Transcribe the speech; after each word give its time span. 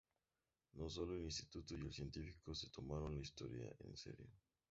No 0.73 0.89
solo 0.89 1.13
el 1.13 1.25
Instituto 1.25 1.75
y 1.75 1.77
el 1.81 1.93
científico 1.93 2.55
se 2.55 2.71
tomaron 2.71 3.13
la 3.13 3.21
historia 3.21 3.71
en 3.81 3.95
serio 3.95 4.25